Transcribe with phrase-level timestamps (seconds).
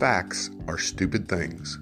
[0.00, 1.78] Facts are stupid things.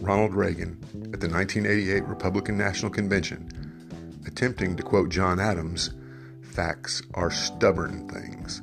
[0.00, 0.78] Ronald Reagan
[1.12, 3.50] at the 1988 Republican National Convention,
[4.28, 5.90] attempting to quote John Adams,
[6.40, 8.62] facts are stubborn things.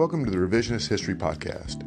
[0.00, 1.82] Welcome to the Revisionist History Podcast,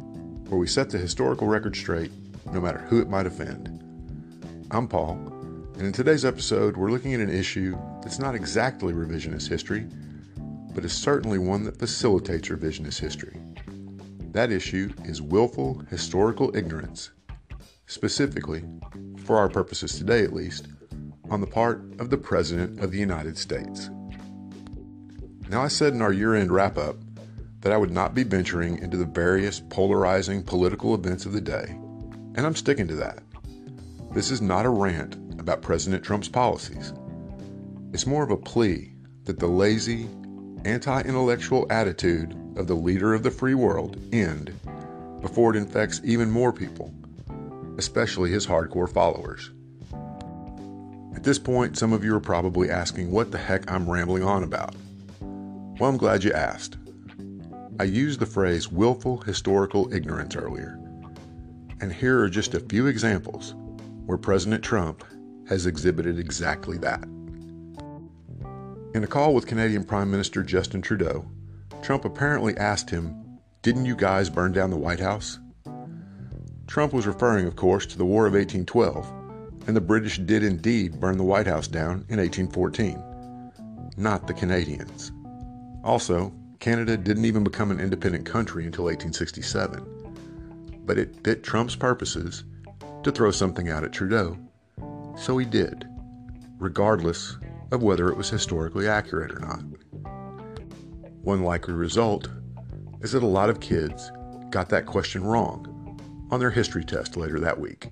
[0.48, 2.12] where we set the historical record straight,
[2.52, 3.66] no matter who it might offend.
[4.70, 5.14] I'm Paul,
[5.74, 9.88] and in today's episode, we're looking at an issue that's not exactly revisionist history,
[10.72, 13.36] but is certainly one that facilitates revisionist history.
[14.30, 17.10] That issue is willful historical ignorance,
[17.86, 18.62] specifically,
[19.24, 20.68] for our purposes today at least,
[21.30, 23.90] on the part of the President of the United States.
[25.48, 26.96] Now, I said in our year end wrap up
[27.64, 31.64] that I would not be venturing into the various polarizing political events of the day,
[32.34, 33.22] and I'm sticking to that.
[34.12, 36.92] This is not a rant about President Trump's policies.
[37.94, 38.92] It's more of a plea
[39.24, 40.10] that the lazy,
[40.66, 44.54] anti intellectual attitude of the leader of the free world end
[45.22, 46.92] before it infects even more people,
[47.78, 49.52] especially his hardcore followers.
[51.16, 54.42] At this point, some of you are probably asking what the heck I'm rambling on
[54.42, 54.74] about.
[55.80, 56.76] Well, I'm glad you asked.
[57.80, 60.78] I used the phrase willful historical ignorance earlier.
[61.80, 63.56] And here are just a few examples
[64.06, 65.02] where President Trump
[65.48, 67.02] has exhibited exactly that.
[68.94, 71.28] In a call with Canadian Prime Minister Justin Trudeau,
[71.82, 75.40] Trump apparently asked him, Didn't you guys burn down the White House?
[76.68, 81.00] Trump was referring, of course, to the War of 1812, and the British did indeed
[81.00, 83.02] burn the White House down in 1814,
[83.96, 85.10] not the Canadians.
[85.82, 86.32] Also,
[86.64, 90.82] Canada didn't even become an independent country until 1867.
[90.86, 92.44] But it fit Trump's purposes
[93.02, 94.38] to throw something out at Trudeau.
[95.14, 95.86] So he did,
[96.58, 97.36] regardless
[97.70, 99.60] of whether it was historically accurate or not.
[101.20, 102.30] One likely result
[103.02, 104.10] is that a lot of kids
[104.48, 106.00] got that question wrong
[106.30, 107.90] on their history test later that week.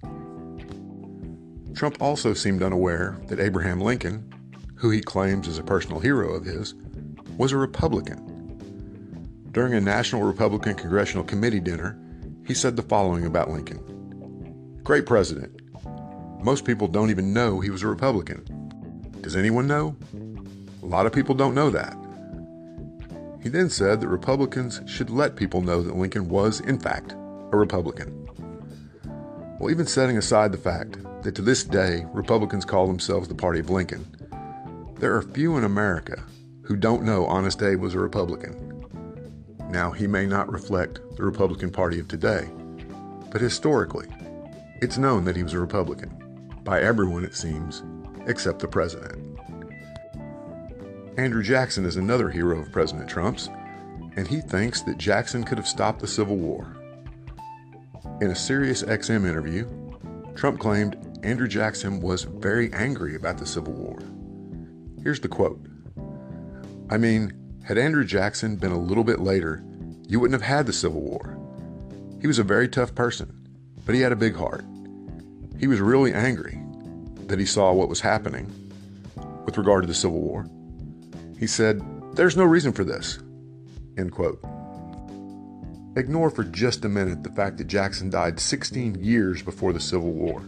[1.75, 4.33] Trump also seemed unaware that Abraham Lincoln,
[4.77, 6.73] who he claims is a personal hero of his,
[7.37, 8.32] was a Republican
[9.53, 11.99] during a National Republican Congressional Committee dinner,
[12.47, 15.61] he said the following about Lincoln Great president.
[16.43, 18.45] Most people don't even know he was a Republican.
[19.21, 19.95] Does anyone know?
[20.83, 21.97] A lot of people don't know that.
[23.43, 27.57] He then said that Republicans should let people know that Lincoln was, in fact, a
[27.57, 28.29] Republican.
[29.61, 33.61] Well, even setting aside the fact that to this day Republicans call themselves the party
[33.61, 34.05] of Lincoln,
[34.99, 36.25] there are few in America
[36.63, 38.72] who don't know Honest Abe was a Republican.
[39.73, 42.47] Now, he may not reflect the Republican Party of today,
[43.31, 44.07] but historically,
[44.83, 46.15] it's known that he was a Republican.
[46.63, 47.83] By everyone, it seems,
[48.27, 49.39] except the president.
[51.17, 53.49] Andrew Jackson is another hero of President Trump's,
[54.15, 56.77] and he thinks that Jackson could have stopped the Civil War.
[58.21, 59.67] In a Sirius XM interview,
[60.35, 63.99] Trump claimed Andrew Jackson was very angry about the Civil War.
[65.03, 65.59] Here's the quote
[66.91, 69.63] I mean, had Andrew Jackson been a little bit later,
[70.09, 71.39] you wouldn't have had the Civil War.
[72.21, 73.33] He was a very tough person,
[73.87, 74.65] but he had a big heart.
[75.59, 76.61] He was really angry
[77.27, 78.51] that he saw what was happening
[79.45, 80.47] with regard to the Civil War.
[81.39, 81.81] He said,
[82.15, 83.19] There's no reason for this.
[83.97, 84.41] End quote.
[85.97, 90.13] Ignore for just a minute the fact that Jackson died 16 years before the Civil
[90.13, 90.41] War,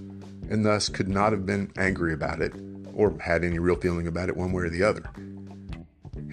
[0.51, 2.55] and thus could not have been angry about it
[2.93, 5.11] or had any real feeling about it one way or the other.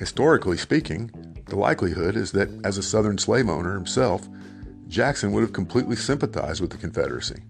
[0.02, 1.12] Historically speaking,
[1.46, 4.28] the likelihood is that as a Southern slave owner himself,
[4.88, 7.44] Jackson would have completely sympathized with the Confederacy.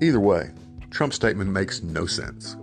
[0.00, 0.50] Either way,
[0.90, 2.54] Trump's statement makes no sense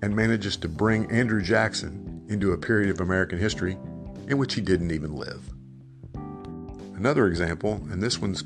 [0.00, 3.76] and manages to bring Andrew Jackson into a period of American history
[4.26, 5.42] in which he didn't even live.
[6.96, 8.44] Another example, and this one's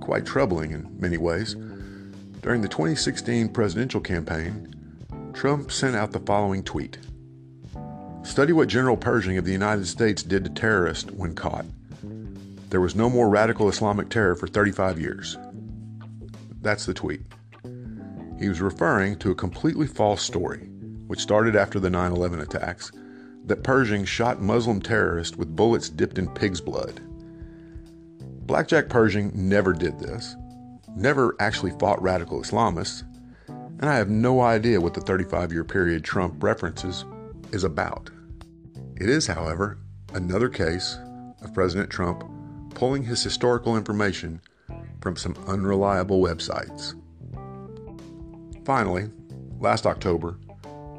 [0.00, 1.54] quite troubling in many ways,
[2.42, 4.74] during the 2016 presidential campaign,
[5.32, 6.98] Trump sent out the following tweet.
[8.34, 11.66] Study what General Pershing of the United States did to terrorists when caught.
[12.68, 15.38] There was no more radical Islamic terror for 35 years.
[16.60, 17.20] That's the tweet.
[18.40, 20.66] He was referring to a completely false story,
[21.06, 22.90] which started after the 9 11 attacks,
[23.46, 27.00] that Pershing shot Muslim terrorists with bullets dipped in pig's blood.
[28.48, 30.34] Blackjack Pershing never did this,
[30.96, 33.04] never actually fought radical Islamists,
[33.46, 37.04] and I have no idea what the 35 year period Trump references
[37.52, 38.10] is about.
[38.96, 39.78] It is, however,
[40.12, 40.98] another case
[41.42, 42.24] of President Trump
[42.74, 44.40] pulling his historical information
[45.00, 46.94] from some unreliable websites.
[48.64, 49.10] Finally,
[49.58, 50.38] last October,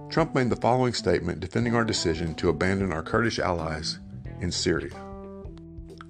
[0.10, 4.00] Trump made the following statement defending our decision to abandon our Kurdish allies
[4.40, 4.96] in Syria.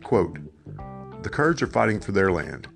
[0.04, 0.38] Quote,
[1.24, 2.68] The Kurds are fighting for their land.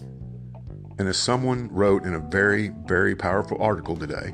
[0.97, 4.33] And as someone wrote in a very, very powerful article today,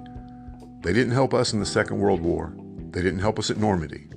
[0.81, 2.55] they didn't help us in the Second World War.
[2.91, 4.09] They didn't help us at Normandy.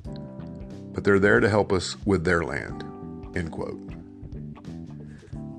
[0.98, 2.82] But they're there to help us with their land.
[3.36, 3.78] End quote.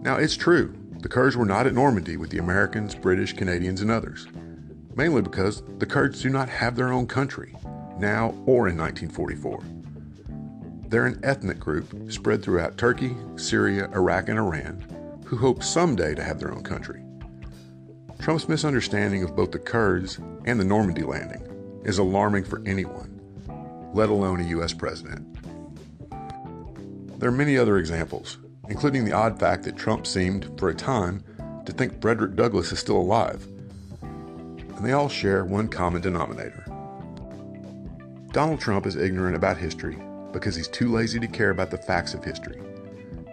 [0.02, 3.90] Now, it's true, the Kurds were not at Normandy with the Americans, British, Canadians, and
[3.90, 4.28] others,
[4.98, 7.56] mainly because the Kurds do not have their own country,
[7.98, 9.64] now or in 1944.
[10.90, 16.24] They're an ethnic group spread throughout Turkey, Syria, Iraq, and Iran who hope someday to
[16.24, 17.02] have their own country.
[18.20, 23.16] Trump's misunderstanding of both the Kurds and the Normandy landing is alarming for anyone,
[23.94, 24.74] let alone a U.S.
[24.74, 25.29] president.
[27.20, 28.38] There are many other examples,
[28.70, 31.22] including the odd fact that Trump seemed, for a time,
[31.66, 33.46] to think Frederick Douglass is still alive.
[34.02, 36.64] And they all share one common denominator.
[38.32, 39.98] Donald Trump is ignorant about history
[40.32, 42.62] because he's too lazy to care about the facts of history,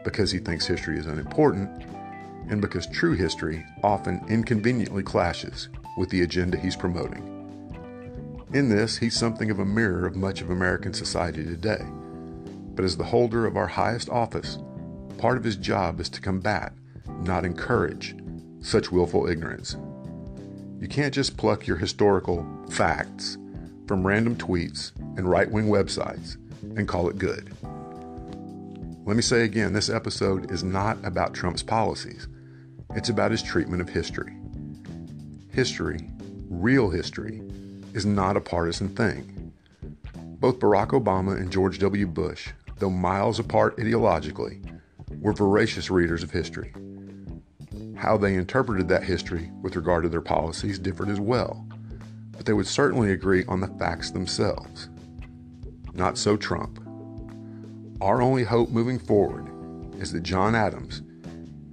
[0.03, 1.71] because he thinks history is unimportant,
[2.49, 7.23] and because true history often inconveniently clashes with the agenda he's promoting.
[8.53, 11.85] In this, he's something of a mirror of much of American society today.
[12.77, 14.59] But as the holder of our highest office,
[15.19, 16.75] Part of his job is to combat,
[17.23, 18.15] not encourage,
[18.61, 19.77] such willful ignorance.
[20.79, 23.39] You can't just pluck your historical facts
[23.87, 26.37] from random tweets and right wing websites
[26.77, 27.51] and call it good.
[29.07, 32.29] Let me say again this episode is not about Trump's policies,
[32.95, 34.37] it's about his treatment of history.
[35.51, 36.11] History,
[36.51, 37.41] real history,
[37.95, 39.53] is not a partisan thing.
[40.15, 42.07] Both Barack Obama and George W.
[42.07, 44.81] Bush, though miles apart ideologically,
[45.21, 46.75] were voracious readers of history.
[47.97, 51.67] How they interpreted that history with regard to their policies differed as well,
[52.33, 54.89] but they would certainly agree on the facts themselves.
[55.95, 56.81] Not so Trump.
[58.01, 59.51] Our only hope moving forward
[59.99, 61.03] is that John Adams,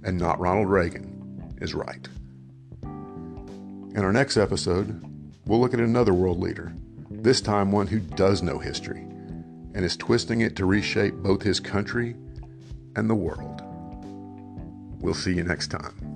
[0.02, 2.08] and not Ronald Reagan, is right.
[2.82, 5.02] In our next episode,
[5.46, 6.72] we'll look at another world leader,
[7.10, 9.03] this time one who does know history
[9.74, 12.14] and is twisting it to reshape both his country
[12.96, 13.62] and the world.
[15.00, 16.14] We'll see you next time.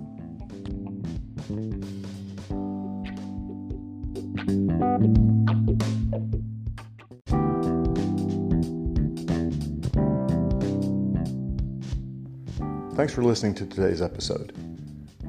[12.94, 14.52] Thanks for listening to today's episode.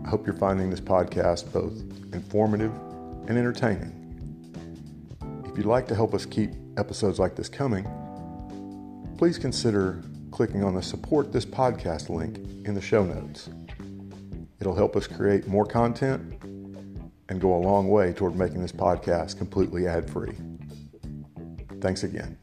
[0.05, 1.83] I hope you're finding this podcast both
[2.13, 2.71] informative
[3.27, 3.95] and entertaining.
[5.45, 7.85] If you'd like to help us keep episodes like this coming,
[9.19, 10.01] please consider
[10.31, 13.49] clicking on the Support This Podcast link in the show notes.
[14.61, 16.41] It'll help us create more content
[17.27, 20.37] and go a long way toward making this podcast completely ad free.
[21.81, 22.37] Thanks again.